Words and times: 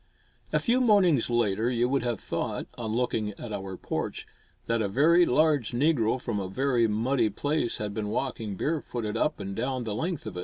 A 0.51 0.57
few 0.57 0.81
mornings 0.81 1.29
later 1.29 1.69
you 1.69 1.87
would 1.87 2.01
have 2.01 2.19
thought, 2.19 2.65
on 2.75 2.91
looking 2.91 3.33
at 3.33 3.53
our 3.53 3.77
porch, 3.77 4.25
that 4.65 4.81
a 4.81 4.87
very 4.87 5.27
large 5.27 5.73
negro 5.73 6.19
from 6.19 6.39
a 6.39 6.49
very 6.49 6.87
muddy 6.87 7.29
place 7.29 7.77
had 7.77 7.93
been 7.93 8.07
walking 8.07 8.57
bare 8.57 8.81
footed 8.81 9.15
up 9.15 9.39
and 9.39 9.55
down 9.55 9.83
the 9.83 9.93
length 9.93 10.25
of 10.25 10.35
it. 10.37 10.39